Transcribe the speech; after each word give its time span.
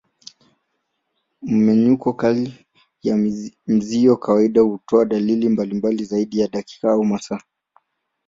Mmenyuko 1.41 2.13
kali 2.13 2.65
ya 3.03 3.17
mzio 3.67 4.17
kawaida 4.17 4.61
hutoa 4.61 5.05
dalili 5.05 5.49
mbalimbali 5.49 6.03
zaidi 6.05 6.39
ya 6.39 6.47
dakika 6.47 6.91
au 6.91 7.03
masaa. 7.05 7.39